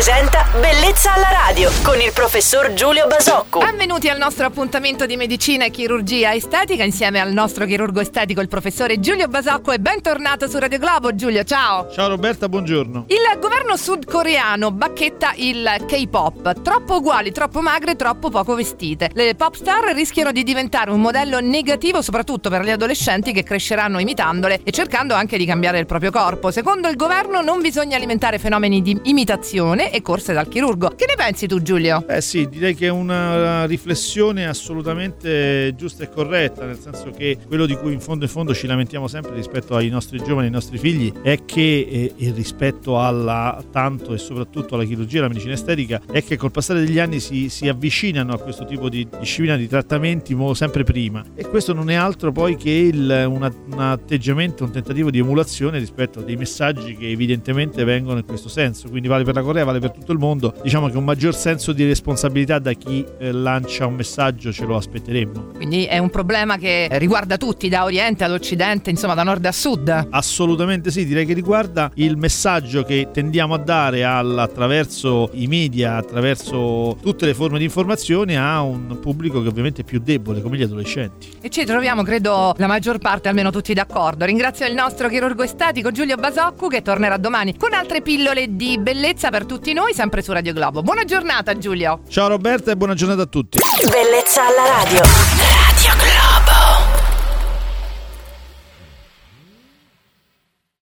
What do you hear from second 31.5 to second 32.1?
Giulio?